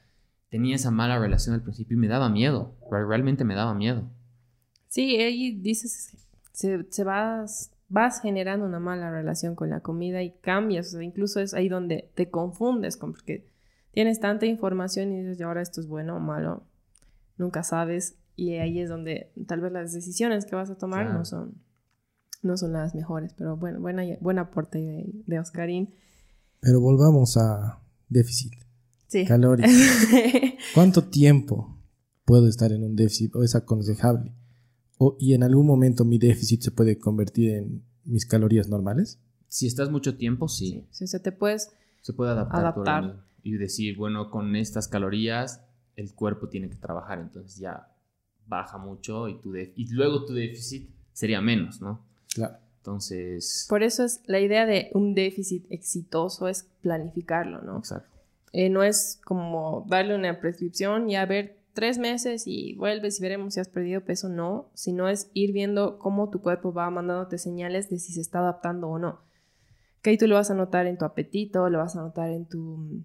[0.51, 4.11] tenía esa mala relación al principio y me daba miedo, realmente me daba miedo.
[4.95, 6.17] Sí, ahí dices,
[6.53, 11.03] se, se vas, vas generando una mala relación con la comida y cambias, o sea,
[11.03, 13.45] incluso es ahí donde te confundes, porque
[13.91, 16.63] tienes tanta información y dices, ahora esto es bueno o malo,
[17.39, 21.25] nunca sabes, y ahí es donde tal vez las decisiones que vas a tomar no
[21.25, 21.61] son
[22.43, 25.93] no son las mejores, pero bueno, buena, buen aporte de, de Oscarín.
[26.61, 28.53] Pero volvamos a déficit.
[29.09, 29.27] Sí.
[30.73, 31.81] ¿Cuánto tiempo
[32.25, 34.37] puedo estar en un déficit o es aconsejable?
[34.99, 39.19] O, ¿Y en algún momento mi déficit se puede convertir en mis calorías normales?
[39.49, 40.87] Si estás mucho tiempo, sí.
[40.91, 41.71] Sí, se te puedes
[42.05, 45.63] se puede adaptar, y decir, bueno, con estas calorías
[45.97, 47.89] el cuerpo tiene que trabajar, entonces ya
[48.47, 52.05] baja mucho y, tu y luego tu déficit sería menos, ¿no?
[52.35, 52.59] Claro.
[52.77, 53.67] Entonces...
[53.71, 57.79] Por eso es la idea de un déficit exitoso es planificarlo, ¿no?
[57.79, 58.11] Exacto.
[58.53, 63.23] Eh, no es como darle una prescripción y a ver tres meses y vuelves y
[63.23, 67.39] veremos si has perdido peso, no, sino es ir viendo cómo tu cuerpo va mandándote
[67.39, 69.21] señales de si se está adaptando o no.
[70.01, 72.47] Que ahí tú lo vas a notar en tu apetito, lo vas a notar en
[72.47, 73.03] tu,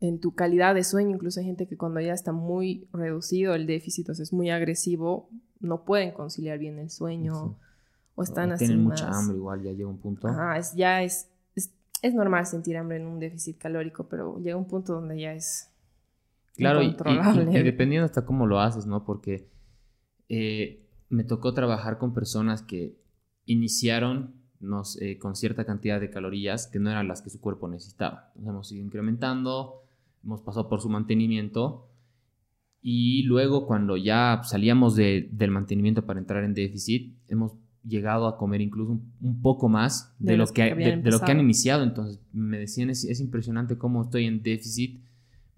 [0.00, 1.10] en tu calidad de sueño.
[1.10, 4.50] Incluso hay gente que cuando ya está muy reducido el déficit, o sea, es muy
[4.50, 5.28] agresivo,
[5.60, 7.58] no pueden conciliar bien el sueño.
[8.16, 8.66] O están así.
[8.66, 10.28] Tienen mucha hambre, igual ya llega un punto.
[10.28, 11.28] Ajá, es, ya es
[12.04, 15.70] es normal sentir hambre en un déficit calórico, pero llega un punto donde ya es
[16.56, 17.60] claro, incontrolable.
[17.60, 19.04] Y, dependiendo hasta cómo lo haces, ¿no?
[19.04, 19.48] Porque
[20.28, 22.96] eh, me tocó trabajar con personas que
[23.46, 27.68] iniciaron nos, eh, con cierta cantidad de calorías que no eran las que su cuerpo
[27.68, 28.28] necesitaba.
[28.28, 29.82] Entonces hemos ido incrementando,
[30.24, 31.88] hemos pasado por su mantenimiento
[32.80, 38.60] y luego cuando ya salíamos del mantenimiento para entrar en déficit, hemos llegado a comer
[38.60, 41.82] incluso un, poco más de, lo, que, de, lo que han iniciado.
[41.82, 45.02] Entonces me decían, es, es, impresionante cómo estoy en déficit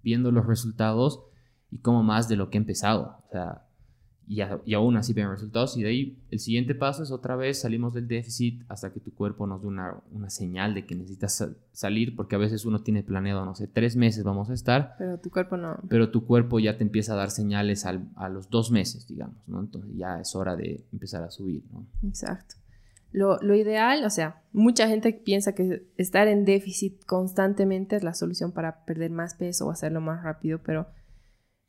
[0.07, 1.21] viendo los resultados
[1.73, 3.16] y cómo más de lo que he empezado.
[3.27, 3.64] O sea,
[4.29, 5.77] y, y, aún así ven resultados.
[5.77, 9.12] Y de ahí el siguiente paso es otra vez salimos del déficit hasta que tu
[9.12, 13.03] cuerpo nos dé una, una señal de que necesitas salir, porque a veces uno tiene
[13.03, 14.95] planeado, no sé, tres meses vamos a estar.
[14.97, 15.77] Pero tu cuerpo no.
[15.88, 19.37] Pero tu cuerpo ya te empieza a dar señales al, a los dos meses, digamos,
[19.49, 19.59] ¿no?
[19.59, 21.85] Entonces ya es hora de empezar a subir, ¿no?
[22.07, 22.55] Exacto.
[23.16, 28.52] Lo, ideal, o sea, mucha gente piensa que estar en déficit constantemente es la solución
[28.52, 30.87] para perder más peso o hacerlo más rápido, pero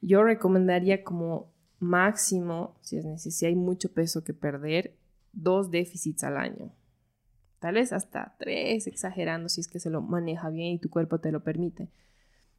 [0.02, 4.98] yo recomendaría como máximo, si, es, si hay mucho peso que perder,
[5.32, 6.74] dos déficits al año.
[7.60, 11.22] Tal vez hasta tres, exagerando si es que se lo maneja bien y tu cuerpo
[11.22, 11.90] te lo permite.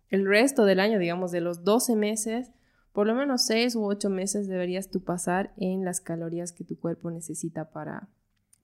[0.08, 2.52] El resto del año, digamos, de los 12 meses,
[2.94, 6.80] por lo menos 6 u 8 meses deberías tú pasar en las calorías que tu
[6.80, 8.08] cuerpo necesita para,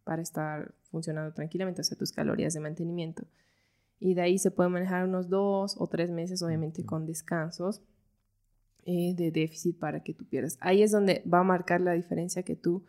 [0.05, 3.25] para estar funcionando tranquilamente, o sea, tus calorías de mantenimiento.
[3.99, 7.81] Y de ahí se puede manejar unos 2 o 3 meses, obviamente con descansos,
[8.85, 10.59] eh, de déficit para que tú pierdas.
[10.61, 12.85] Ahí es donde va a marcar la diferencia que tú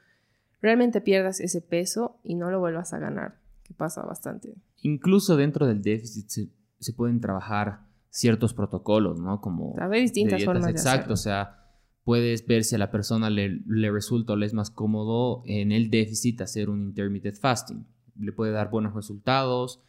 [0.62, 4.56] realmente pierdas ese peso y no lo vuelvas a ganar, que pasa bastante.
[4.82, 9.40] Incluso dentro del déficit se, pueden trabajar ciertos protocolos, ¿no?
[9.42, 9.74] Como...
[9.80, 11.65] Hay distintas formas Exacto, o sea,
[12.06, 15.74] puedes ver si a la persona le, le resulta o le es más cómodo en
[15.74, 17.86] el déficit hacer un intermittent fasting.
[18.18, 19.82] Le puede dar buenos resultados,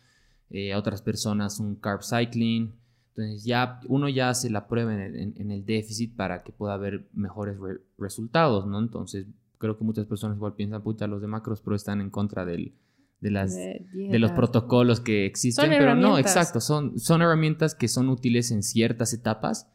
[0.50, 2.74] eh, a otras personas un carb cycling.
[3.10, 7.56] Entonces ya uno ya hace la prueba en el, déficit para que pueda haber mejores
[7.98, 8.78] resultados, ¿no?
[8.78, 9.26] Entonces
[9.58, 12.74] creo que muchas personas igual piensan, pucha, los de macros pro están en contra del,
[13.20, 18.10] de, las, de, los protocolos que existen, pero no, exacto, son, son herramientas que son
[18.10, 19.70] útiles en ciertas etapas.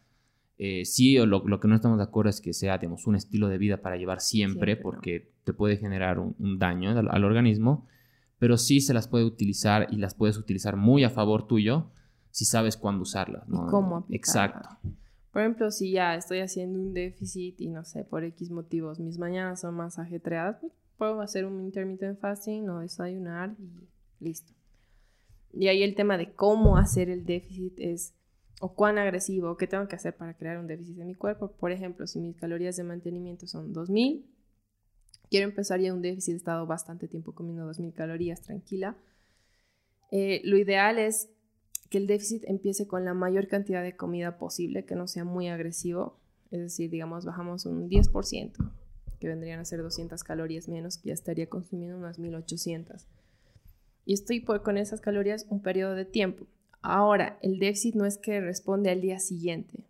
[0.63, 3.47] Eh, sí, o lo, que no estamos de acuerdo es que sea, digamos, un estilo
[3.47, 7.87] de vida para llevar siempre, porque te puede generar un, daño al, organismo,
[8.37, 11.89] pero sí se las puede utilizar y las puedes utilizar muy a favor tuyo
[12.29, 13.49] si sabes cuándo usarlas.
[13.49, 13.65] ¿no?
[13.71, 14.69] cómo Exacto.
[15.31, 19.17] Por ejemplo, si ya estoy haciendo un déficit y no sé, por X motivos, mis
[19.17, 23.89] mañanas son más ajetreadas, pues, puedo hacer un intermittent fasting o desayunar y
[24.23, 24.53] listo.
[25.53, 28.13] Y ahí el tema de cómo hacer el déficit es,
[28.61, 31.51] o cuán agresivo, qué tengo que hacer para crear un déficit en mi cuerpo.
[31.51, 34.23] Por ejemplo, si mis calorías de mantenimiento son 2000,
[35.31, 38.95] quiero empezar ya un déficit, he estado bastante tiempo comiendo 2000 calorías tranquila.
[40.11, 41.29] Eh, lo ideal es
[41.89, 45.47] que el déficit empiece con la mayor cantidad de comida posible, que no sea muy
[45.47, 46.19] agresivo.
[46.51, 48.53] Es decir, digamos, bajamos un 10%,
[49.19, 53.07] que vendrían a ser 200 calorías menos, que ya estaría consumiendo unas 1800.
[54.05, 56.45] Y estoy con esas calorías un periodo de tiempo.
[56.81, 59.87] Ahora, el déficit no es que responde al día siguiente.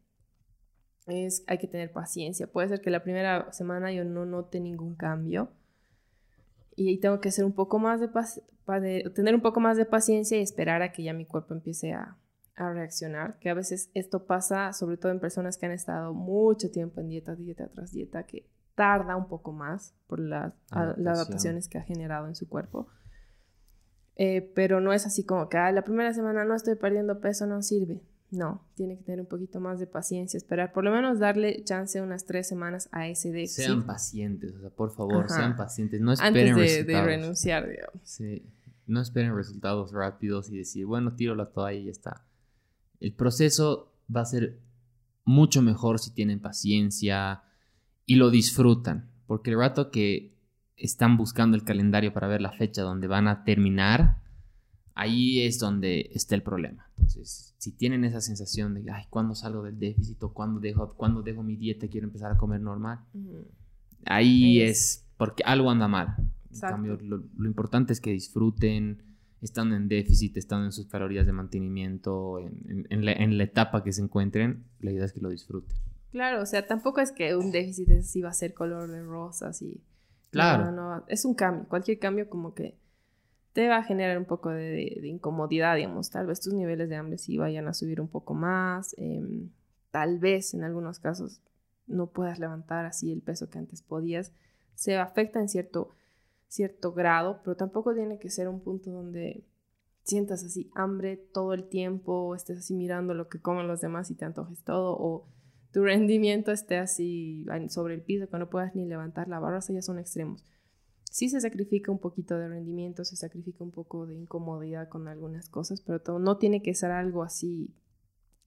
[1.07, 2.47] Es, hay que tener paciencia.
[2.47, 5.51] Puede ser que la primera semana yo no note ningún cambio
[6.75, 10.41] y tengo que ser un poco más de, tener un poco más de paciencia y
[10.41, 12.17] esperar a que ya mi cuerpo empiece a,
[12.55, 17.01] reaccionar, que a veces esto pasa sobre todo en personas que han estado mucho tiempo
[17.01, 21.81] en dieta, dieta tras dieta, que tarda un poco más por las, adaptaciones que ha
[21.81, 22.87] generado en su cuerpo.
[24.23, 27.63] Eh, pero no es así como que la primera semana no estoy perdiendo peso, no
[27.63, 28.03] sirve.
[28.29, 31.99] No, tiene que tener un poquito más de paciencia, esperar, por lo menos darle chance
[31.99, 33.65] unas tres semanas a ese déficit.
[33.65, 37.99] Sean pacientes, o sea, por favor, sean pacientes, no esperen Antes de, renunciar, digamos.
[38.03, 38.45] Sí,
[38.85, 42.23] no esperen resultados rápidos y decir, bueno, tiro la toalla y ya está.
[42.99, 44.59] El proceso va a ser
[45.25, 47.41] mucho mejor si tienen paciencia
[48.05, 50.31] y lo disfrutan, porque el rato que
[50.81, 54.17] están buscando el calendario para ver la fecha donde van a terminar,
[54.95, 56.89] ahí es donde está el problema.
[56.97, 61.21] Entonces, si tienen esa sensación de, ay, ¿cuándo salgo del déficit o cuándo dejo, cuando
[61.21, 62.99] dejo mi dieta quiero empezar a comer normal?
[64.05, 65.05] Ahí es...
[65.17, 66.15] porque algo anda mal.
[66.53, 69.03] En cambio, lo, importante es que disfruten,
[69.41, 74.65] estando en déficit, estando en sus calorías de mantenimiento, en, la, etapa que se encuentren,
[74.79, 75.77] la idea es que lo disfruten.
[76.11, 79.61] Claro, o sea, tampoco es que un déficit así va a ser color de rosas
[79.61, 79.81] y...
[80.31, 80.71] Claro.
[80.71, 81.67] no, es un cambio.
[81.67, 82.77] Cualquier cambio como que
[83.53, 86.09] te va a generar un poco de, incomodidad, digamos.
[86.09, 88.95] Tal vez tus niveles de hambre sí vayan a subir un poco más.
[88.97, 89.49] Em,
[89.91, 91.41] tal vez en algunos casos
[91.85, 94.31] no puedas levantar así el peso que antes podías.
[94.73, 95.95] Se afecta en cierto,
[96.47, 99.43] cierto grado, pero tampoco tiene que ser un punto donde
[100.03, 104.15] sientas así hambre todo el tiempo, estés así mirando lo que comen los demás y
[104.15, 105.27] te antojes todo, o
[105.71, 109.81] tu rendimiento esté así sobre el piso que no puedas ni levantar la barra, ya
[109.81, 110.45] son extremos
[111.11, 115.49] sí se sacrifica un poquito de rendimiento, se sacrifica un poco de incomodidad con algunas
[115.49, 117.75] cosas, pero todo, no tiene que ser algo así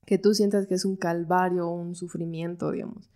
[0.06, 3.10] que tú sientas que es un calvario o un sufrimiento, digamos.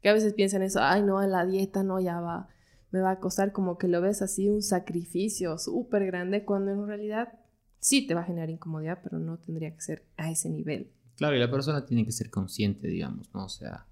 [0.00, 2.48] Que a veces piensan eso, ay no, la dieta no, ya va,
[2.90, 6.86] me va a costar como que lo ves así un sacrificio súper grande, cuando en
[6.86, 7.38] realidad
[7.78, 10.92] sí te va a generar incomodidad, pero no tendría que ser a ese nivel.
[11.20, 13.44] Claro, y la persona tiene que ser consciente, digamos, ¿no?
[13.44, 13.84] O sea,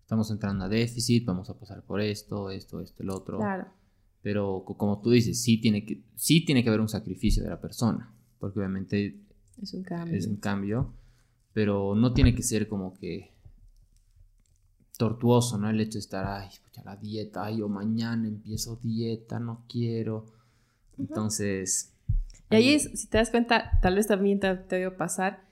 [0.00, 3.36] estamos entrando a déficit, vamos a pasar por esto, esto, esto, el otro.
[3.36, 3.66] Claro.
[4.22, 7.60] Pero como tú dices, sí tiene que, sí tiene que haber un sacrificio de la
[7.60, 9.20] persona, porque obviamente
[9.60, 10.16] es un cambio.
[10.16, 10.94] Es un cambio,
[11.52, 13.34] pero no tiene que ser como que
[14.96, 15.68] tortuoso, ¿no?
[15.68, 20.24] El hecho de estar, ay, escucha la dieta, ay, o mañana empiezo dieta, no quiero.
[20.96, 21.92] Entonces...
[22.48, 25.51] Y ahí es, si te das cuenta, tal vez también te, te a pasar,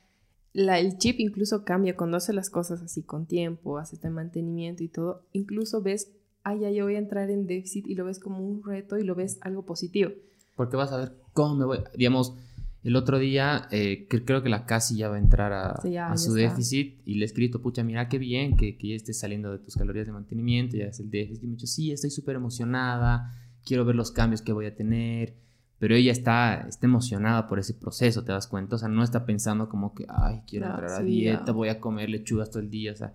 [0.52, 4.82] la, el chip incluso cambia cuando haces las cosas así con tiempo, haces este mantenimiento
[4.82, 8.18] y todo, incluso ves ay, ya yo voy a entrar en déficit y lo ves
[8.18, 10.10] como un reto y lo ves algo positivo.
[10.56, 12.34] Porque vas a ver cómo me voy, digamos,
[12.82, 17.00] el otro día eh, creo que la casi ya va a entrar a, su déficit
[17.04, 19.76] y le he escrito, pucha, mira qué bien que, que ya estés saliendo de tus
[19.76, 21.44] calorías de mantenimiento, ya es el déficit.
[21.44, 23.34] Y me dicho, sí, estoy súper emocionada,
[23.64, 25.36] quiero ver los cambios que voy a tener.
[25.80, 28.76] Pero ella está, está emocionada por ese proceso, ¿te das cuenta?
[28.76, 32.10] O sea, no está pensando como que, ay, quiero entrar a dieta, voy a comer
[32.10, 32.92] lechugas todo el día.
[32.92, 33.14] O sea,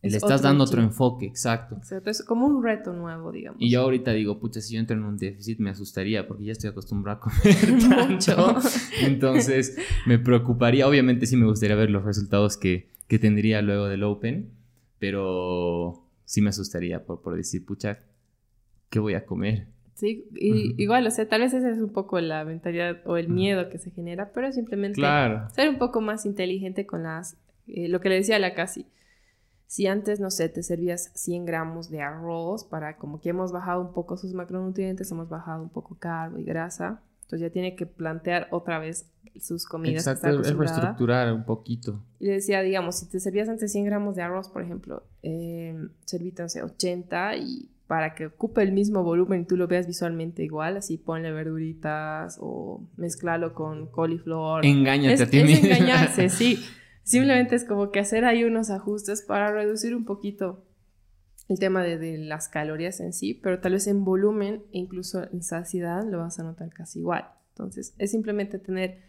[0.00, 1.74] le estás dando otro enfoque, exacto.
[1.74, 3.60] Exacto, es como un reto nuevo, digamos.
[3.60, 6.52] Y yo ahorita digo, pucha, si yo entro en un déficit me asustaría porque ya
[6.52, 8.56] estoy acostumbrado a comer mucho.
[9.02, 9.76] Entonces
[10.06, 14.50] me preocuparía, obviamente sí me gustaría ver los resultados que, que tendría luego del Open,
[15.00, 17.98] pero sí me asustaría por, por decir, pucha,
[18.90, 19.66] ¿qué voy a comer?
[20.00, 23.28] Sí, y, igual, o sea, tal vez esa es un poco la mentalidad o el
[23.28, 25.02] miedo que se genera, pero simplemente
[25.52, 27.36] ser un poco más inteligente con las,
[27.68, 28.86] eh, lo que le decía a la casi
[29.70, 33.80] si antes, no sé, te servías 100 gramos de arroz para como que hemos bajado
[33.80, 37.86] un poco sus macronutrientes, hemos bajado un poco carbo y grasa, entonces ya tiene que
[37.86, 39.08] plantear otra vez
[39.40, 40.08] sus comidas.
[40.08, 42.02] Exacto, es reestructurar un poquito.
[42.18, 45.72] Y le decía, digamos, si te servías antes 100 gramos de arroz, por ejemplo, eh,
[45.76, 50.44] no sé, 80 y para que ocupe el mismo volumen y tú lo veas visualmente
[50.44, 54.64] igual, así ponle verduritas o mezclalo con coliflor.
[54.64, 55.66] Engáñate a ti mismo.
[55.66, 56.64] Es engañarse, sí.
[57.02, 60.64] Simplemente es como que hacer ahí unos ajustes para reducir un poquito
[61.48, 65.42] el tema de, las calorías en sí, pero tal vez en volumen e incluso en
[65.42, 67.24] saciedad lo vas a notar casi igual.
[67.48, 69.00] Entonces, es simplemente tener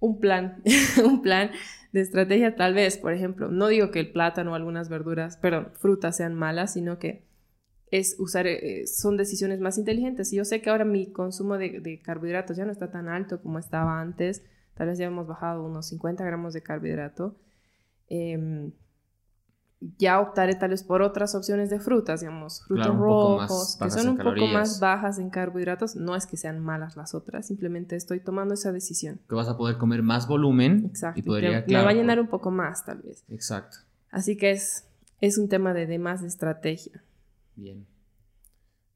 [0.00, 0.62] un plan,
[1.04, 1.50] un plan
[1.92, 5.68] de estrategia tal vez, por ejemplo, no digo que el plátano o algunas verduras, perdón,
[5.74, 7.30] frutas sean malas, sino que
[7.92, 10.32] es usar, eh, son decisiones más inteligentes.
[10.32, 13.40] Y yo sé que ahora mi consumo de, de carbohidratos ya no está tan alto
[13.40, 14.42] como estaba antes,
[14.74, 17.36] tal vez ya hemos bajado unos 50 gramos de carbohidrato,
[18.08, 18.72] em,
[19.98, 24.16] ya optaré tal vez por otras opciones de frutas, digamos, frutos rojos, que son un
[24.16, 25.94] poco más bajas en carbohidratos.
[25.94, 29.20] No es que sean malas las otras, simplemente estoy tomando esa decisión.
[29.28, 30.86] Que vas a poder comer más volumen.
[30.86, 31.20] Exacto.
[31.20, 33.24] Y podría, me va a llenar un poco más, tal vez.
[33.28, 33.78] Exacto.
[34.10, 34.88] Así que es,
[35.20, 37.02] es un tema de, de más de estrategia.
[37.56, 37.86] Bien.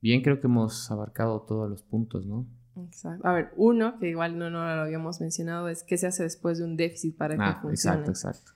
[0.00, 2.46] Bien, creo que hemos abarcado todos los puntos, ¿no?
[2.76, 3.26] Exacto.
[3.26, 6.58] A ver, uno, que igual no, no lo habíamos mencionado, es qué se hace después
[6.58, 8.00] de un déficit para que ah, funcione.
[8.00, 8.52] Exacto, exacto.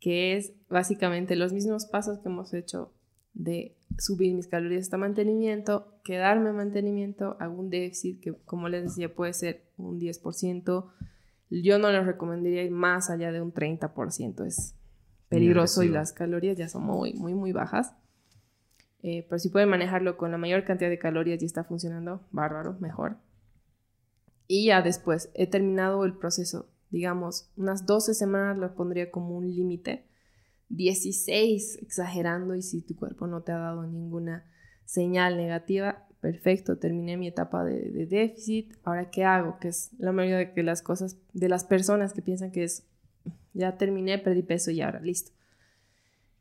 [0.00, 2.92] Que es básicamente los mismos pasos que hemos hecho
[3.32, 8.84] de subir mis calorías hasta mantenimiento, quedarme en mantenimiento, hago un déficit que, como les
[8.84, 10.90] decía, puede ser un 10%.
[11.50, 14.46] Yo no les recomendaría ir más allá de un 30%.
[14.46, 14.76] Es
[15.28, 17.94] peligroso y las calorías ya son muy, muy, muy bajas.
[19.02, 22.76] Eh, pero si pueden manejarlo con la mayor cantidad de calorías y está funcionando, bárbaro,
[22.80, 23.16] mejor.
[24.46, 29.48] Y ya después he terminado el proceso, digamos, unas 12 semanas lo pondría como un
[29.48, 30.06] límite,
[30.68, 34.44] 16 exagerando y si tu cuerpo no te ha dado ninguna
[34.84, 40.12] señal negativa, perfecto, terminé mi etapa de, de déficit, ahora qué hago, que es la
[40.12, 42.86] mayoría de que las cosas de las personas que piensan que es
[43.52, 45.32] ya terminé, perdí peso y ahora listo.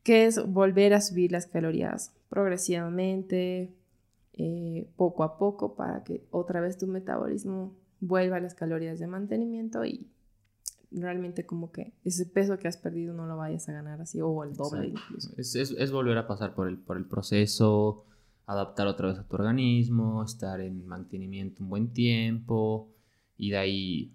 [0.09, 3.75] Que es volver a subir las calorías progresivamente,
[4.33, 9.05] eh, poco a poco, para que otra vez tu metabolismo vuelva a las calorías de
[9.05, 10.09] mantenimiento y
[10.89, 14.43] realmente como que ese peso que has perdido no lo vayas a ganar así o
[14.43, 15.31] el doble incluso.
[15.37, 18.03] Es, volver a pasar por el, por el proceso,
[18.47, 22.89] adaptar otra vez a tu organismo, estar en mantenimiento un buen tiempo
[23.37, 24.11] y de ahí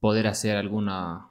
[0.00, 1.28] poder hacer alguna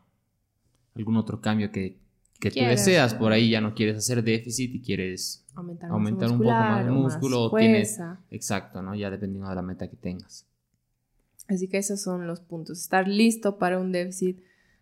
[0.94, 2.05] algún otro cambio que,
[2.52, 3.14] que tú deseas.
[3.14, 5.92] Por ahí ya no quieres hacer déficit y quieres aumentar,
[6.32, 7.44] un poco más el músculo.
[7.44, 8.96] o tienes, exacto, ¿no?
[8.96, 10.46] Ya dependiendo de la meta que tengas.
[11.48, 12.80] Así que esos son los puntos.
[12.80, 14.40] Estar listo para un déficit,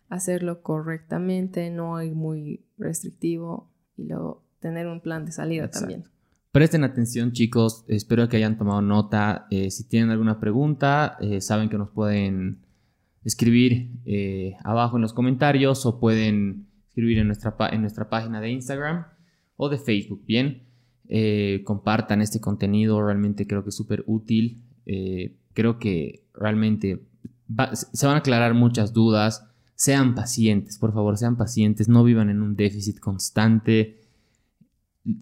[0.08, 6.04] hacerlo correctamente, no ir muy restrictivo y luego tener un plan de salida también.
[6.52, 9.46] Presten atención chicos, espero que hayan tomado nota.
[9.50, 12.64] Eh, si tienen alguna pregunta, eh, saben que nos pueden
[13.24, 18.50] escribir eh, abajo en los comentarios o pueden escribir en nuestra, en nuestra página de
[18.50, 19.06] Instagram
[19.56, 20.24] o de Facebook.
[20.26, 20.62] Bien,
[21.64, 24.62] compartan este contenido, realmente creo que es súper útil
[25.54, 27.06] creo que realmente
[27.92, 29.46] se van a aclarar muchas dudas.
[29.76, 34.00] Sean pacientes, por favor, sean pacientes, no vivan en un déficit constante.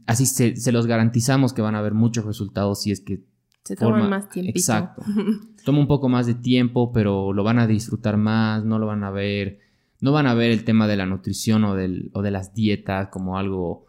[0.06, 3.22] Así se, los garantizamos que van a haber muchos resultados si es que...
[3.64, 4.50] Se toman más tiempo.
[4.50, 5.04] Exacto.
[5.64, 9.04] Toma un poco más de tiempo, pero lo van a disfrutar más, no lo van
[9.04, 9.60] a ver.
[10.02, 13.08] No van a ver el tema de la nutrición o, del, o de las dietas
[13.08, 13.86] como algo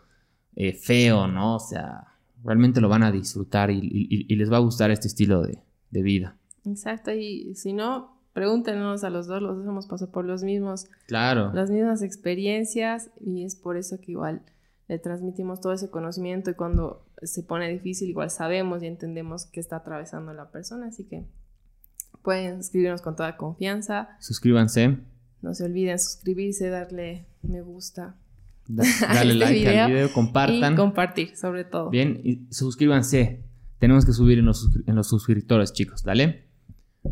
[0.55, 1.55] eh, feo, ¿no?
[1.57, 2.07] O sea,
[2.45, 5.59] realmente lo van a disfrutar y les va a gustar este estilo de,
[5.93, 6.37] de vida.
[6.65, 10.87] Exacto, y si no, pregúntenos a los dos, los dos hemos pasado por los mismos,
[11.07, 11.53] claro.
[11.53, 14.41] las mismas experiencias y es por eso que igual
[14.87, 19.59] le transmitimos todo ese conocimiento y cuando se pone difícil igual sabemos y entendemos qué
[19.59, 21.25] está atravesando la persona, así que
[22.23, 24.17] pueden escribirnos con toda confianza.
[24.19, 24.97] Suscríbanse.
[25.43, 28.15] No se olviden suscribirse, darle me gusta.
[28.67, 30.73] Dale este like al video, compartan.
[30.73, 31.91] Y compartir, sobre todo.
[31.91, 33.43] Bien, y suscríbanse
[33.83, 36.47] tenemos que subir en los, en los suscriptores, chicos, ¿dale?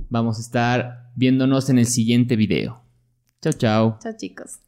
[0.10, 2.82] Vamos a estar viéndonos en el siguiente video.
[3.42, 4.00] Chao, chao.
[4.02, 4.62] Chao, chicos.